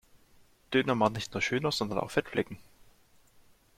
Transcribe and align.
Döner 0.73 0.95
macht 0.95 1.13
nicht 1.13 1.31
nur 1.31 1.43
schöner 1.43 1.71
sondern 1.71 1.99
auch 1.99 2.09
Fettflecken. 2.09 2.57